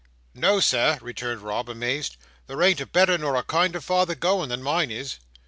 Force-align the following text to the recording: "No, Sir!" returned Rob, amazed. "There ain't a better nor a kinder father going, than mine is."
"No, 0.33 0.59
Sir!" 0.59 0.97
returned 0.99 1.41
Rob, 1.41 1.69
amazed. 1.69 2.17
"There 2.47 2.63
ain't 2.63 2.81
a 2.81 2.87
better 2.87 3.19
nor 3.19 3.35
a 3.35 3.43
kinder 3.43 3.79
father 3.81 4.15
going, 4.15 4.49
than 4.49 4.63
mine 4.63 4.89
is." 4.89 5.19